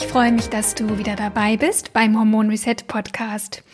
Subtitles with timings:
[0.00, 3.64] Ich freue mich, dass du wieder dabei bist beim Hormon Reset Podcast.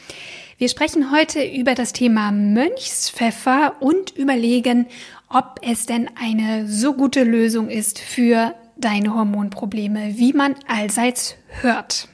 [0.56, 4.86] Wir sprechen heute über das Thema Mönchspfeffer und überlegen,
[5.28, 12.08] ob es denn eine so gute Lösung ist für deine Hormonprobleme, wie man allseits hört.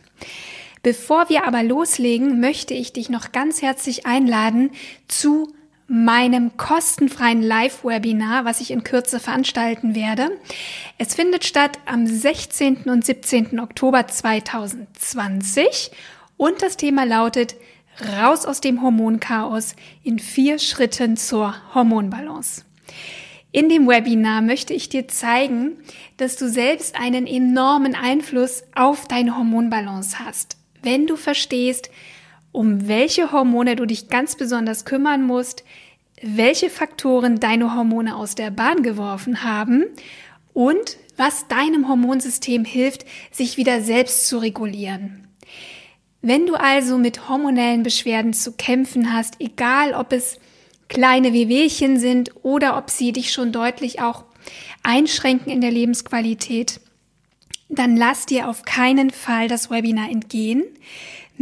[0.82, 4.73] Bevor wir aber loslegen, möchte ich dich noch ganz herzlich einladen
[5.06, 5.52] zu
[5.93, 10.30] meinem kostenfreien Live-Webinar, was ich in Kürze veranstalten werde.
[10.99, 12.85] Es findet statt am 16.
[12.85, 13.59] und 17.
[13.59, 15.91] Oktober 2020
[16.37, 17.57] und das Thema lautet
[18.21, 19.74] Raus aus dem Hormonchaos
[20.05, 22.63] in vier Schritten zur Hormonbalance.
[23.51, 25.73] In dem Webinar möchte ich dir zeigen,
[26.18, 31.91] dass du selbst einen enormen Einfluss auf deine Hormonbalance hast, wenn du verstehst,
[32.52, 35.65] um welche Hormone du dich ganz besonders kümmern musst,
[36.23, 39.84] welche Faktoren deine Hormone aus der Bahn geworfen haben
[40.52, 45.28] und was deinem Hormonsystem hilft, sich wieder selbst zu regulieren.
[46.23, 50.38] Wenn du also mit hormonellen Beschwerden zu kämpfen hast, egal ob es
[50.88, 54.24] kleine Wehwehchen sind oder ob sie dich schon deutlich auch
[54.82, 56.80] einschränken in der Lebensqualität,
[57.68, 60.65] dann lass dir auf keinen Fall das Webinar entgehen.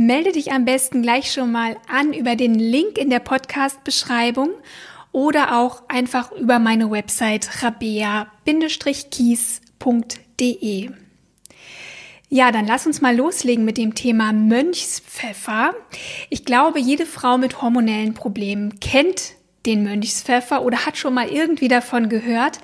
[0.00, 4.50] Melde dich am besten gleich schon mal an über den Link in der Podcast-Beschreibung
[5.10, 8.30] oder auch einfach über meine Website rabea-kies.de.
[12.28, 15.74] Ja, dann lass uns mal loslegen mit dem Thema Mönchspfeffer.
[16.30, 19.32] Ich glaube, jede Frau mit hormonellen Problemen kennt
[19.66, 22.60] den Mönchspfeffer oder hat schon mal irgendwie davon gehört,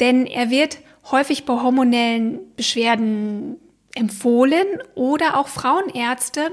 [0.00, 0.78] denn er wird
[1.10, 3.58] häufig bei hormonellen Beschwerden
[3.94, 6.52] empfohlen oder auch Frauenärzte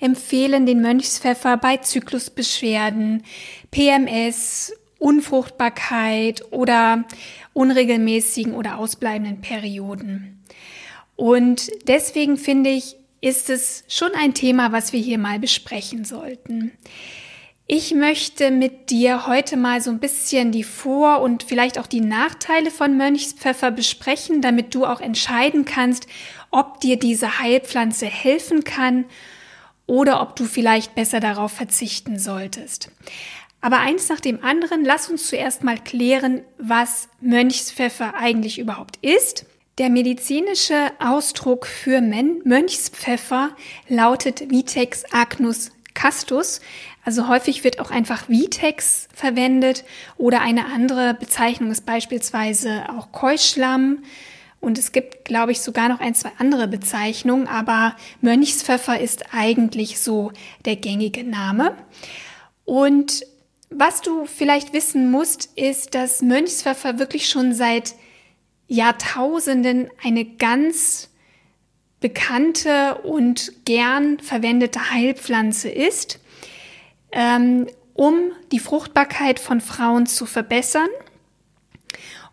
[0.00, 3.24] empfehlen den Mönchspfeffer bei Zyklusbeschwerden,
[3.70, 7.04] PMS, Unfruchtbarkeit oder
[7.52, 10.42] unregelmäßigen oder ausbleibenden Perioden.
[11.16, 16.72] Und deswegen finde ich, ist es schon ein Thema, was wir hier mal besprechen sollten.
[17.66, 22.02] Ich möchte mit dir heute mal so ein bisschen die Vor- und vielleicht auch die
[22.02, 26.06] Nachteile von Mönchspfeffer besprechen, damit du auch entscheiden kannst,
[26.54, 29.04] ob dir diese Heilpflanze helfen kann
[29.86, 32.90] oder ob du vielleicht besser darauf verzichten solltest.
[33.60, 39.46] Aber eins nach dem anderen, lass uns zuerst mal klären, was Mönchspfeffer eigentlich überhaupt ist.
[39.78, 43.50] Der medizinische Ausdruck für Mönchspfeffer
[43.88, 46.60] lautet Vitex agnus castus.
[47.04, 49.84] Also häufig wird auch einfach Vitex verwendet
[50.16, 54.04] oder eine andere Bezeichnung ist beispielsweise auch Keuschlamm
[54.64, 60.00] und es gibt, glaube ich, sogar noch ein, zwei andere Bezeichnungen, aber Mönchspfeffer ist eigentlich
[60.00, 60.32] so
[60.64, 61.76] der gängige Name.
[62.64, 63.26] Und
[63.68, 67.94] was du vielleicht wissen musst, ist, dass Mönchspfeffer wirklich schon seit
[68.66, 71.10] Jahrtausenden eine ganz
[72.00, 76.20] bekannte und gern verwendete Heilpflanze ist,
[77.12, 80.88] ähm, um die Fruchtbarkeit von Frauen zu verbessern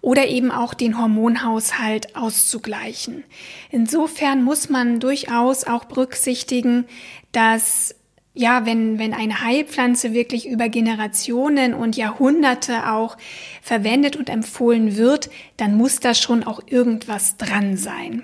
[0.01, 3.23] oder eben auch den Hormonhaushalt auszugleichen.
[3.69, 6.85] Insofern muss man durchaus auch berücksichtigen,
[7.31, 7.95] dass
[8.33, 13.17] ja, wenn, wenn eine Heilpflanze wirklich über Generationen und Jahrhunderte auch
[13.61, 18.23] verwendet und empfohlen wird, dann muss da schon auch irgendwas dran sein.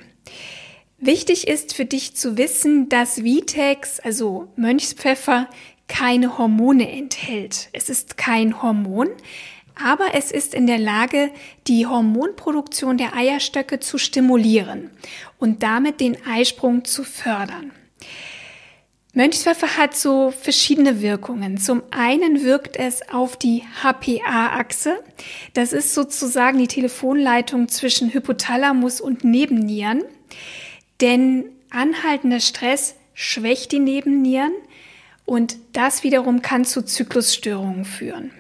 [0.98, 5.48] Wichtig ist für dich zu wissen, dass Vitex, also Mönchspfeffer,
[5.88, 7.70] keine Hormone enthält.
[7.74, 9.10] Es ist kein Hormon,
[9.84, 11.32] aber es ist in der Lage,
[11.68, 14.90] die Hormonproduktion der Eierstöcke zu stimulieren
[15.40, 17.72] und damit den Eisprung zu fördern.
[19.14, 21.58] Mönchspfeffer hat so verschiedene Wirkungen.
[21.58, 25.04] Zum einen wirkt es auf die HPA-Achse.
[25.54, 30.04] Das ist sozusagen die Telefonleitung zwischen Hypothalamus und Nebennieren.
[31.02, 34.52] Denn anhaltender Stress schwächt die Nebennieren
[35.26, 38.32] und das wiederum kann zu Zyklusstörungen führen.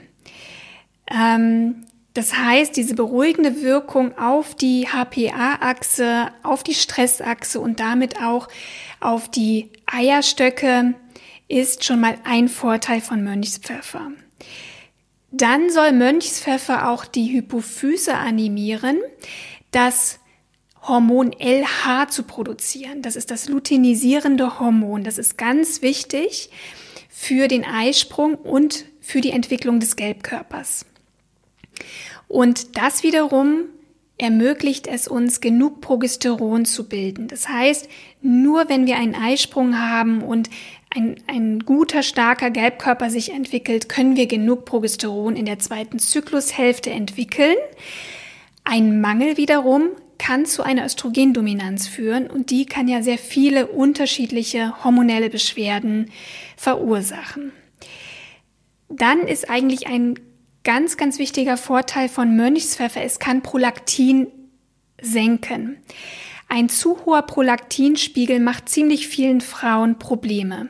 [1.09, 8.47] Ähm, das heißt, diese beruhigende Wirkung auf die HPA-Achse, auf die Stressachse und damit auch
[8.99, 10.95] auf die Eierstöcke
[11.47, 14.11] ist schon mal ein Vorteil von Mönchspfeffer.
[15.31, 18.97] Dann soll Mönchspfeffer auch die Hypophyse animieren.
[19.71, 20.19] das
[20.87, 23.01] Hormon LH zu produzieren.
[23.01, 25.03] Das ist das luteinisierende Hormon.
[25.03, 26.49] Das ist ganz wichtig
[27.09, 30.85] für den Eisprung und für die Entwicklung des Gelbkörpers.
[32.27, 33.65] Und das wiederum
[34.17, 37.27] ermöglicht es uns, genug Progesteron zu bilden.
[37.27, 37.87] Das heißt,
[38.21, 40.49] nur wenn wir einen Eisprung haben und
[40.89, 46.89] ein, ein guter, starker Gelbkörper sich entwickelt, können wir genug Progesteron in der zweiten Zyklushälfte
[46.89, 47.55] entwickeln.
[48.63, 54.83] Ein Mangel wiederum kann zu einer Östrogendominanz führen und die kann ja sehr viele unterschiedliche
[54.83, 56.09] hormonelle Beschwerden
[56.55, 57.51] verursachen.
[58.89, 60.15] Dann ist eigentlich ein
[60.67, 64.27] ganz, ganz wichtiger Vorteil von Mönchspfeffer, es kann Prolaktin
[65.01, 65.77] senken.
[66.49, 70.67] Ein zu hoher Prolaktinspiegel macht ziemlich vielen Frauen Probleme.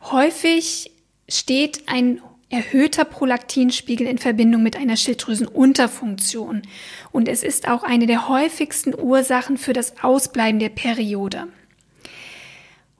[0.00, 0.92] Häufig
[1.28, 2.20] steht ein
[2.50, 6.62] erhöhter Prolaktinspiegel in Verbindung mit einer Schilddrüsenunterfunktion
[7.10, 11.48] und es ist auch eine der häufigsten Ursachen für das Ausbleiben der Periode.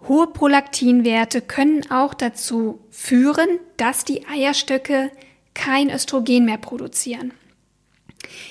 [0.09, 5.13] Hohe Prolaktinwerte können auch dazu führen, dass die Eierstöcke
[5.57, 7.33] kein Östrogen mehr produzieren.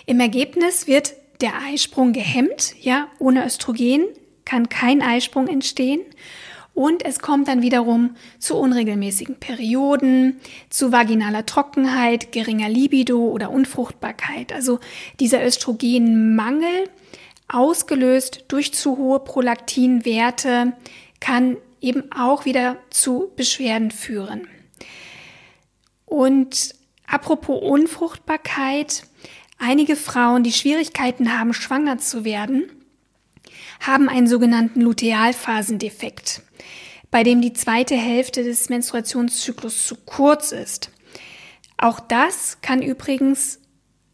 [0.06, 4.06] Im Ergebnis wird der Eisprung gehemmt, ja, ohne Östrogen
[4.44, 6.02] kann kein Eisprung entstehen
[6.74, 14.52] und es kommt dann wiederum zu unregelmäßigen Perioden, zu vaginaler Trockenheit, geringer Libido oder Unfruchtbarkeit.
[14.52, 14.80] Also
[15.22, 16.90] dieser Östrogenmangel,
[17.48, 20.74] ausgelöst durch zu hohe Prolaktinwerte,
[21.22, 24.48] kann eben auch wieder zu Beschwerden führen.
[26.06, 26.76] Und
[27.08, 29.04] apropos Unfruchtbarkeit,
[29.58, 32.70] einige Frauen, die Schwierigkeiten haben, schwanger zu werden,
[33.80, 36.42] haben einen sogenannten Lutealphasendefekt
[37.16, 40.92] bei dem die zweite Hälfte des Menstruationszyklus zu kurz ist.
[41.78, 43.62] Auch das kann übrigens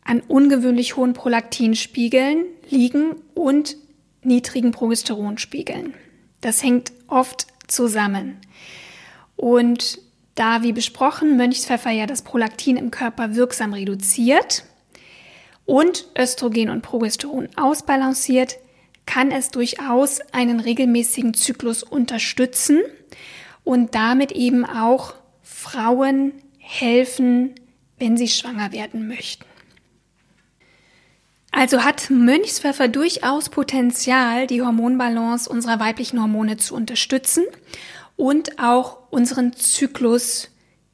[0.03, 3.75] an ungewöhnlich hohen Prolaktinspiegeln liegen und
[4.21, 5.95] niedrigen Progesteronspiegeln.
[6.41, 8.37] Das hängt oft zusammen.
[9.35, 9.97] Und
[10.35, 14.63] da, wie besprochen, Mönchspfeffer ja das Prolaktin im Körper wirksam reduziert
[15.65, 18.57] und Östrogen und Progesteron ausbalanciert,
[19.05, 22.79] kann es durchaus einen regelmäßigen Zyklus unterstützen
[23.63, 27.55] und damit eben auch Frauen helfen,
[27.97, 29.45] wenn sie schwanger werden möchten.
[31.51, 37.43] Also hat Mönchspfeffer durchaus Potenzial, die Hormonbalance unserer weiblichen Hormone zu unterstützen
[38.21, 40.51] und auch unseren Zyklus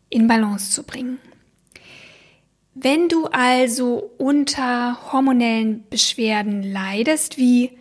[0.08, 1.20] in Balance zu bringen.
[2.74, 7.78] Wenn du also unter hormonellen Beschwerden leidest, wie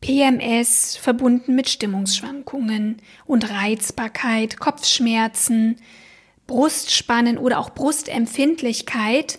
[0.00, 5.76] PMS verbunden mit Stimmungsschwankungen und Reizbarkeit, Kopfschmerzen,
[6.46, 9.38] Brustspannen oder auch Brustempfindlichkeit,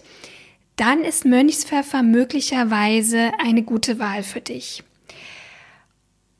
[0.75, 4.83] dann ist Mönchspfeffer möglicherweise eine gute Wahl für dich.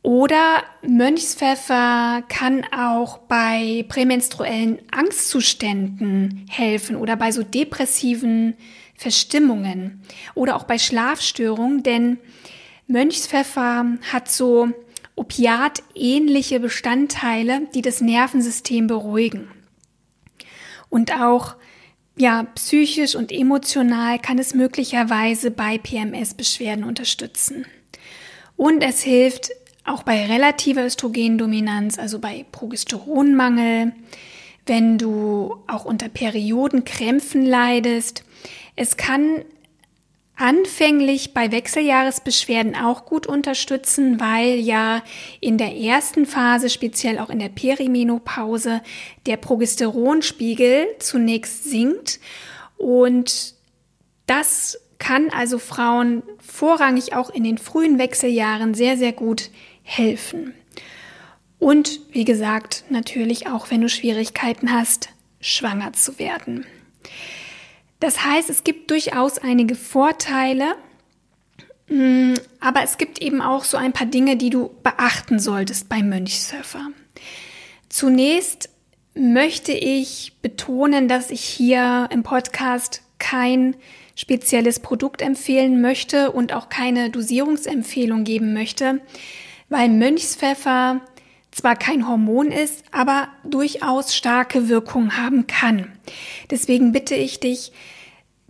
[0.08, 8.56] Oder Mönchspfeffer kann auch bei prämenstruellen Angstzuständen helfen oder bei so depressiven
[8.96, 10.02] Verstimmungen
[10.34, 12.20] oder auch bei Schlafstörungen, denn
[12.88, 14.70] Mönchspfeffer hat so
[15.18, 19.52] opiatähnliche Bestandteile, die das Nervensystem beruhigen.
[20.88, 21.58] Und auch
[22.16, 27.66] ja, psychisch und emotional kann es möglicherweise bei PMS-Beschwerden unterstützen.
[28.56, 29.52] Und es hilft
[29.88, 33.94] auch bei relativer Östrogendominanz, also bei Progesteronmangel,
[34.66, 38.24] wenn du auch unter Periodenkrämpfen leidest.
[38.76, 39.44] Es kann
[40.36, 45.02] anfänglich bei Wechseljahresbeschwerden auch gut unterstützen, weil ja
[45.40, 48.82] in der ersten Phase, speziell auch in der Perimenopause,
[49.26, 52.20] der Progesteronspiegel zunächst sinkt
[52.78, 53.56] und
[54.28, 59.50] das kann also Frauen vorrangig auch in den frühen Wechseljahren sehr, sehr gut
[59.88, 60.54] helfen.
[61.60, 66.66] Und wie gesagt, natürlich auch, wenn du Schwierigkeiten hast, schwanger zu werden.
[68.00, 70.76] Das heißt, es gibt durchaus einige Vorteile,
[71.88, 76.10] mm, aber es gibt eben auch so ein paar Dinge, die du beachten solltest beim
[76.10, 76.88] Mönchsurfer.
[77.90, 78.70] Zunächst
[79.16, 83.76] möchte ich betonen, dass ich hier im Podcast kein
[84.16, 89.02] spezielles Produkt empfehlen möchte und auch keine Dosierungsempfehlung geben möchte,
[89.70, 91.02] weil Mönchspfeffer
[91.52, 95.92] zwar kein Hormon ist, aber durchaus starke Wirkung haben kann.
[96.52, 97.72] Deswegen bitte ich dich,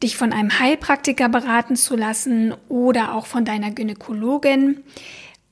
[0.03, 4.83] dich von einem Heilpraktiker beraten zu lassen oder auch von deiner Gynäkologin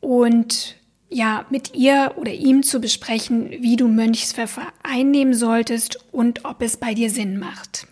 [0.01, 0.75] und
[1.09, 6.77] ja, mit ihr oder ihm zu besprechen, wie du Mönchspfeffer einnehmen solltest und ob es
[6.77, 7.87] bei dir Sinn macht.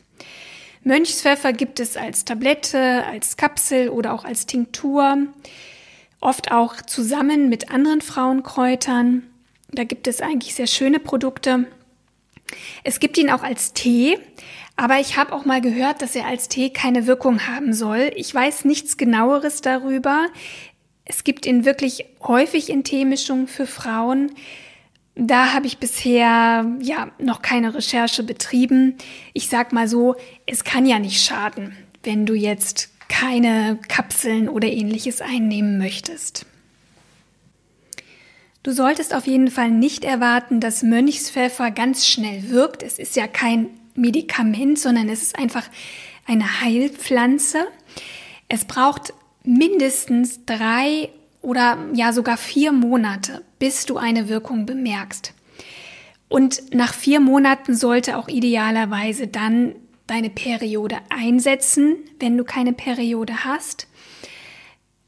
[0.83, 5.17] Mönchspfeffer gibt es als Tablette, als Kapsel oder auch als Tinktur,
[6.23, 9.23] oft auch zusammen mit anderen Frauenkräutern.
[9.71, 11.67] Da gibt es eigentlich sehr schöne Produkte.
[12.83, 14.17] Es gibt ihn auch als Tee,
[14.75, 18.11] aber ich habe auch mal gehört, dass er als Tee keine Wirkung haben soll.
[18.15, 20.27] Ich weiß nichts genaueres darüber.
[21.05, 24.31] Es gibt ihn wirklich häufig in Teemischungen für Frauen.
[25.15, 28.95] Da habe ich bisher ja noch keine Recherche betrieben.
[29.33, 30.15] Ich sag mal so,
[30.45, 36.47] es kann ja nicht schaden, wenn du jetzt keine Kapseln oder ähnliches einnehmen möchtest.
[38.63, 42.81] Du solltest auf jeden Fall nicht erwarten, dass Mönchspfeffer ganz schnell wirkt.
[42.81, 45.65] Es ist ja kein Medikament, sondern es ist einfach
[46.25, 47.67] eine Heilpflanze.
[48.49, 51.09] Es braucht mindestens drei
[51.41, 55.33] oder ja sogar vier Monate, bis du eine Wirkung bemerkst.
[56.29, 59.75] Und nach vier Monaten sollte auch idealerweise dann
[60.07, 63.87] deine Periode einsetzen, wenn du keine Periode hast,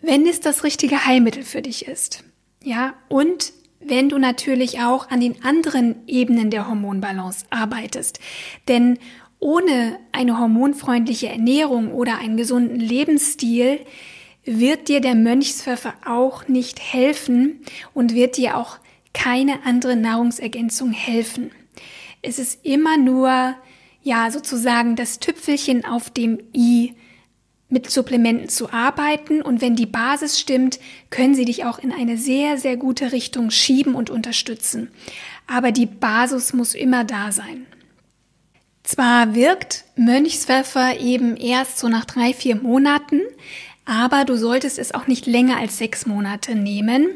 [0.02, 2.24] wenn es das richtige Heilmittel für dich ist.
[2.64, 8.20] Ja, und wenn du natürlich auch an den anderen Ebenen der Hormonbalance arbeitest.
[8.68, 8.98] Denn
[9.40, 13.80] ohne eine hormonfreundliche Ernährung oder einen gesunden Lebensstil
[14.44, 17.62] wird dir der Mönchspfeffer auch nicht helfen
[17.94, 18.80] und wird dir auch
[19.14, 21.52] keine andere Nahrungsergänzung helfen.
[22.22, 23.56] Es ist immer nur,
[24.06, 26.94] ja, sozusagen das Tüpfelchen auf dem i
[27.70, 32.16] mit Supplementen zu arbeiten und wenn die Basis stimmt, können sie dich auch in eine
[32.16, 34.92] sehr, sehr gute Richtung schieben und unterstützen.
[35.48, 37.66] Aber die Basis muss immer da sein.
[38.84, 43.22] Zwar wirkt Mönchspfeffer eben erst so nach drei, vier Monaten,
[43.86, 47.08] aber du solltest es auch nicht länger als sechs Monate nehmen.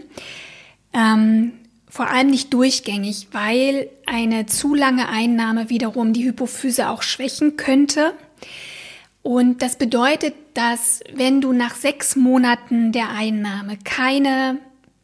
[0.91, 1.51] Ähm,
[1.89, 8.13] vor allem nicht durchgängig, weil eine zu lange Einnahme wiederum die Hypophyse auch schwächen könnte.
[9.24, 14.60] Und das bedeutet, dass wenn du nach sechs Monaten der Einnahme keine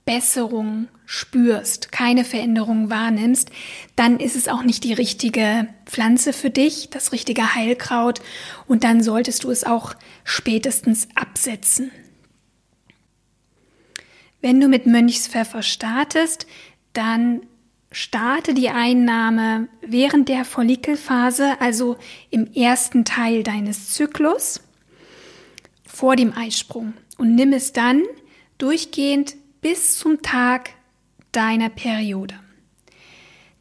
[0.05, 3.49] Besserung spürst, keine Veränderung wahrnimmst,
[3.95, 8.21] dann ist es auch nicht die richtige Pflanze für dich, das richtige Heilkraut
[8.67, 11.91] und dann solltest du es auch spätestens absetzen.
[14.41, 16.45] Wenn du mit Mönchspfeffer startest,
[16.97, 17.41] dann
[17.91, 21.97] starte die Einnahme während der Follikelphase, also
[22.29, 24.61] im ersten Teil deines Zyklus,
[25.85, 28.03] vor dem Eisprung und nimm es dann
[28.57, 30.71] durchgehend bis zum Tag
[31.31, 32.35] deiner Periode.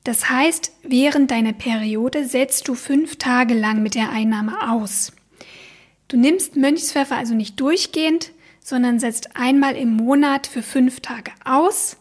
[0.02, 5.12] Das heißt, während deiner Periode setzt du fünf Tage lang mit der Einnahme aus.
[6.08, 11.96] Du nimmst Mönchspfeffer also nicht durchgehend, sondern setzt einmal im Monat für fünf Tage aus,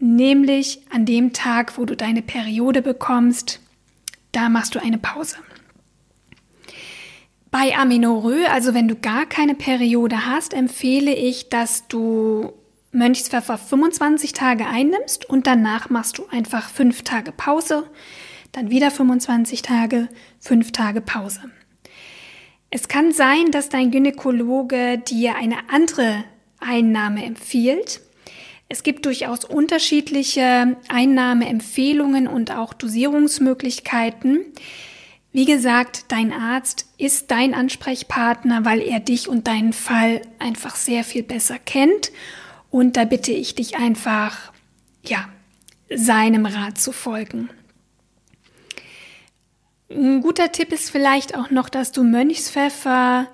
[0.00, 3.60] nämlich an dem Tag, wo du deine Periode bekommst,
[4.32, 5.36] da machst du eine Pause.
[7.50, 12.52] Bei Aminorö, also wenn du gar keine Periode hast, empfehle ich, dass du
[12.92, 17.88] Mönchspfeffer 25 Tage einnimmst und danach machst du einfach fünf Tage Pause,
[18.52, 20.08] dann wieder 25 Tage,
[20.40, 21.40] fünf Tage Pause.
[22.70, 26.24] Es kann sein, dass dein Gynäkologe dir eine andere
[26.60, 28.00] Einnahme empfiehlt.
[28.68, 34.40] Es gibt durchaus unterschiedliche Einnahmeempfehlungen und auch Dosierungsmöglichkeiten.
[35.32, 41.04] Wie gesagt, dein Arzt ist dein Ansprechpartner, weil er dich und deinen Fall einfach sehr
[41.04, 42.12] viel besser kennt
[42.70, 44.52] und da bitte ich dich einfach,
[45.02, 45.28] ja,
[45.88, 47.48] seinem Rat zu folgen.
[49.90, 53.28] Ein guter Tipp ist vielleicht auch noch, dass du Mönchspfeffer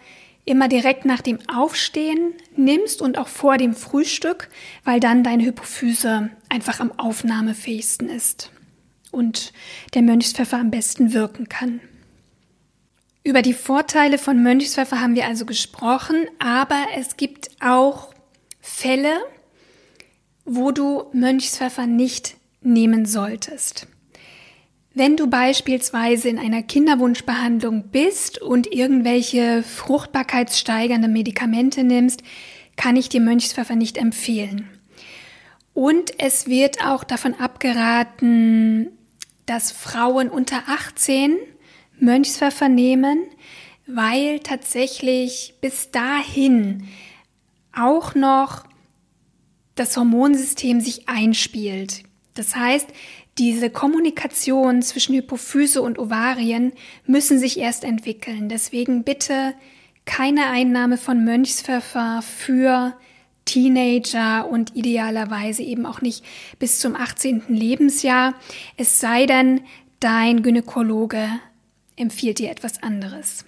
[0.44, 4.48] immer direkt nach dem Aufstehen nimmst und auch vor dem Frühstück,
[4.84, 8.50] weil dann deine Hypophyse einfach am aufnahmefähigsten ist
[9.10, 9.52] und
[9.94, 11.80] der Mönchspfeffer am besten wirken kann.
[13.22, 18.12] Über die Vorteile von Mönchspfeffer haben wir also gesprochen, aber es gibt auch
[18.60, 19.16] Fälle,
[20.44, 23.86] wo du Mönchspfeffer nicht nehmen solltest.
[24.96, 32.22] Wenn du beispielsweise in einer Kinderwunschbehandlung bist und irgendwelche fruchtbarkeitssteigernde Medikamente nimmst,
[32.76, 34.68] kann ich dir Mönchspfeffer nicht empfehlen.
[35.72, 38.90] Und es wird auch davon abgeraten,
[39.46, 41.38] dass Frauen unter 18
[41.98, 43.24] Mönchspfeffer nehmen,
[43.88, 46.86] weil tatsächlich bis dahin
[47.72, 48.64] auch noch
[49.74, 52.04] das Hormonsystem sich einspielt.
[52.34, 52.88] Das heißt,
[53.38, 56.72] diese Kommunikation zwischen Hypophyse und Ovarien
[57.06, 58.48] müssen sich erst entwickeln.
[58.48, 59.54] Deswegen bitte
[60.04, 62.94] keine Einnahme von Mönchspfeffer für
[63.44, 66.24] Teenager und idealerweise eben auch nicht
[66.58, 67.44] bis zum 18.
[67.48, 68.34] Lebensjahr.
[68.76, 69.60] Es sei denn,
[70.00, 71.28] dein Gynäkologe
[71.96, 73.44] empfiehlt dir etwas anderes.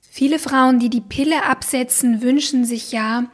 [0.00, 3.30] Viele Frauen, die die Pille absetzen, wünschen sich ja,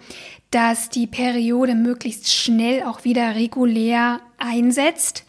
[0.51, 5.25] dass die Periode möglichst schnell auch wieder regulär einsetzt.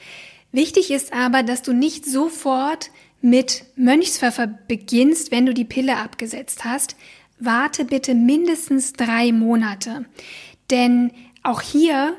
[0.56, 6.64] Wichtig ist aber, dass du nicht sofort mit Mönchspfeffer beginnst, wenn du die Pille abgesetzt
[6.64, 6.96] hast.
[7.40, 10.06] Warte bitte mindestens drei Monate.
[10.72, 11.12] Denn
[11.44, 12.16] auch hier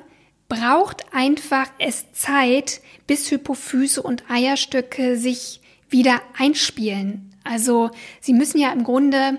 [0.50, 7.34] braucht einfach es Zeit, bis Hypophyse und Eierstöcke sich wieder einspielen.
[7.42, 7.90] Also
[8.20, 9.38] sie müssen ja im Grunde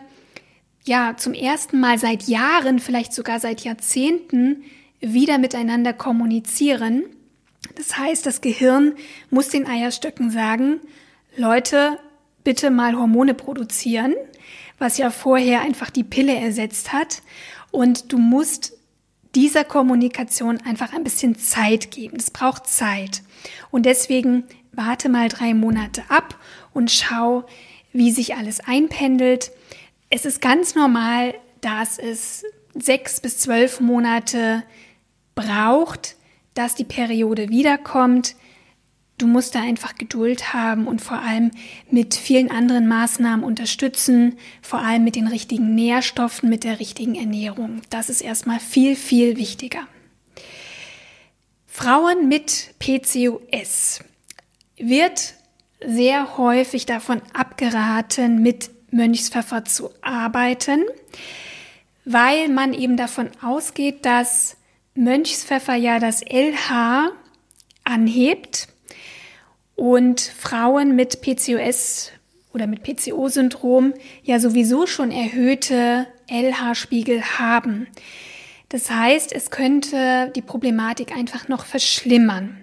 [0.86, 4.64] ja zum ersten Mal seit Jahren, vielleicht sogar seit Jahrzehnten
[5.02, 7.04] wieder miteinander kommunizieren.
[7.78, 8.96] Das heißt, das Gehirn
[9.30, 10.80] muss den Eierstöcken sagen,
[11.36, 12.00] Leute,
[12.44, 14.16] bitte mal Hormone produzieren,
[14.80, 17.22] was ja vorher einfach die Pille ersetzt hat.
[17.70, 18.74] Und du musst
[19.36, 22.18] dieser Kommunikation einfach ein bisschen Zeit geben.
[22.18, 23.22] Es braucht Zeit.
[23.70, 26.40] Und deswegen warte mal drei Monate ab
[26.74, 27.46] und schau,
[27.94, 29.52] wie sich alles einpendelt.
[30.10, 32.44] Es ist ganz normal, dass es
[32.74, 34.64] sechs bis zwölf Monate
[35.36, 36.17] braucht,
[36.58, 38.36] dass die Periode wiederkommt.
[39.18, 41.52] Du musst da einfach Geduld haben und vor allem
[41.90, 47.82] mit vielen anderen Maßnahmen unterstützen, vor allem mit den richtigen Nährstoffen, mit der richtigen Ernährung.
[47.90, 49.88] Das ist erstmal viel, viel wichtiger.
[51.66, 54.02] Frauen mit PCOS
[54.78, 55.34] wird
[55.86, 60.86] sehr häufig davon abgeraten, mit Mönchspfeffer zu arbeiten,
[62.06, 64.57] weil man eben davon ausgeht, dass
[64.98, 67.12] Mönchspfeffer ja das LH
[67.84, 68.68] anhebt
[69.76, 72.12] und Frauen mit PCOS
[72.54, 77.88] oder mit PCO-Syndrom ja sowieso schon erhöhte LH-Spiegel haben.
[78.70, 82.58] Das heißt, es könnte die Problematik einfach noch verschlimmern.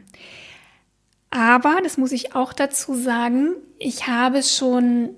[1.31, 5.17] Aber, das muss ich auch dazu sagen, ich habe schon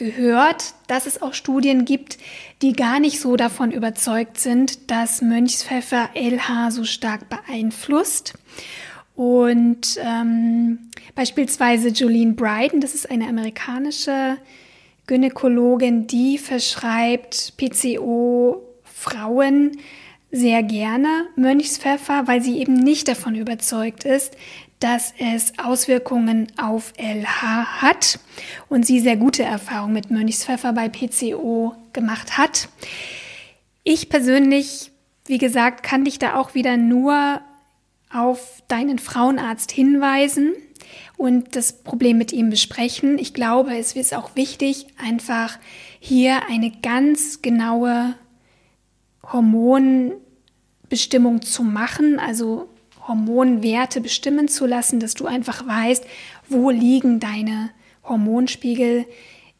[0.00, 2.16] gehört, dass es auch Studien gibt,
[2.62, 8.32] die gar nicht so davon überzeugt sind, dass Mönchspfeffer LH so stark beeinflusst.
[9.14, 14.38] Und ähm, beispielsweise Jolene Bryden, das ist eine amerikanische
[15.06, 19.72] Gynäkologin, die verschreibt PCO Frauen
[20.30, 24.34] sehr gerne Mönchspfeffer, weil sie eben nicht davon überzeugt ist,
[24.80, 28.18] dass es Auswirkungen auf LH hat
[28.68, 32.68] und sie sehr gute Erfahrungen mit Mönchspfeffer bei PCO gemacht hat.
[33.84, 34.90] Ich persönlich,
[35.26, 37.42] wie gesagt, kann dich da auch wieder nur
[38.12, 40.52] auf deinen Frauenarzt hinweisen
[41.16, 43.18] und das Problem mit ihm besprechen.
[43.18, 45.58] Ich glaube, es ist auch wichtig, einfach
[46.00, 48.14] hier eine ganz genaue
[49.30, 52.68] Hormonbestimmung zu machen, also
[53.06, 56.04] Hormonwerte bestimmen zu lassen, dass du einfach weißt,
[56.48, 57.70] wo liegen deine
[58.04, 59.06] Hormonspiegel,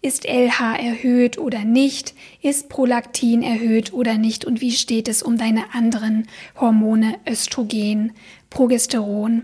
[0.02, 5.36] ist LH erhöht oder nicht, ist Prolaktin erhöht oder nicht und wie steht es um
[5.36, 6.26] deine anderen
[6.58, 8.12] Hormone, Östrogen,
[8.48, 9.42] Progesteron.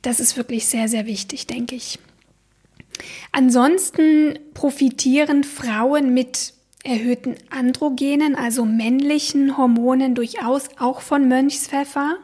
[0.00, 1.98] Das ist wirklich sehr, sehr wichtig, denke ich.
[3.32, 12.16] Ansonsten profitieren Frauen mit erhöhten Androgenen, also männlichen Hormonen, durchaus auch von Mönchspfeffer,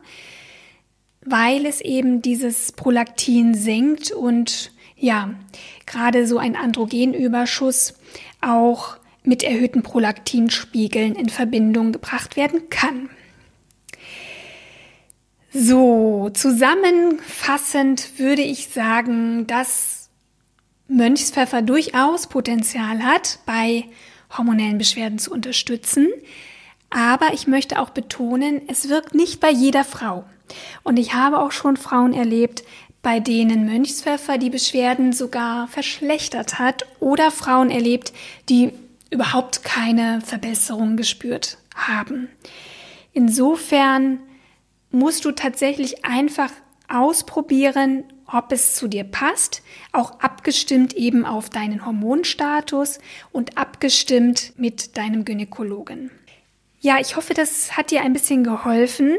[1.31, 5.35] weil es eben dieses Prolaktin senkt und ja,
[5.87, 7.95] gerade so ein Androgenüberschuss
[8.41, 13.11] auch mit erhöhten Prolaktinspiegeln in Verbindung gebracht werden kann.
[15.53, 20.11] So, zusammenfassend würde ich sagen, dass
[20.89, 23.85] Mönchspfeffer durchaus Potenzial hat, bei
[24.37, 26.09] hormonellen Beschwerden zu unterstützen.
[26.91, 30.25] Aber ich möchte auch betonen, es wirkt nicht bei jeder Frau.
[30.83, 32.65] Und ich habe auch schon Frauen erlebt,
[33.03, 38.13] bei denen Mönchspfeffer die Beschwerden sogar verschlechtert hat oder Frauen erlebt,
[38.49, 38.73] die
[39.11, 42.29] überhaupt keine Verbesserung gespürt haben.
[43.13, 44.21] Insofern
[44.91, 46.51] musst du tatsächlich einfach
[46.89, 52.99] ausprobieren, ob es zu dir passt, auch abgestimmt eben auf deinen Hormonstatus
[53.33, 56.11] und abgestimmt mit deinem Gynäkologen.
[56.81, 59.17] Ja, ich hoffe, das hat dir ein bisschen geholfen,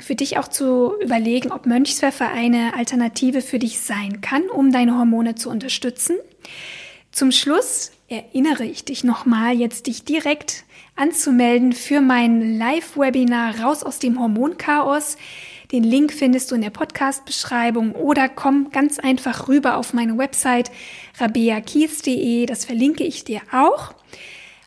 [0.00, 4.96] für dich auch zu überlegen, ob Mönchspfeffer eine Alternative für dich sein kann, um deine
[4.96, 6.16] Hormone zu unterstützen.
[7.12, 10.64] Zum Schluss erinnere ich dich nochmal, jetzt dich direkt
[10.96, 15.16] anzumelden für mein Live-Webinar Raus aus dem Hormonchaos.
[15.72, 20.70] Den Link findest du in der Podcast-Beschreibung oder komm ganz einfach rüber auf meine Website
[21.18, 22.46] rabeakies.de.
[22.46, 23.94] Das verlinke ich dir auch.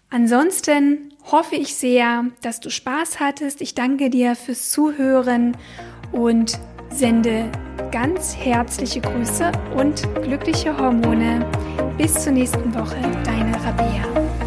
[0.10, 3.62] Ansonsten hoffe ich sehr, dass du Spaß hattest.
[3.62, 5.58] Ich danke dir fürs Zuhören
[6.12, 6.60] und
[6.90, 7.50] sende
[7.92, 11.46] ganz herzliche Grüße und glückliche Hormone.
[11.98, 14.43] Bis zur nächsten Woche, deine Rabea.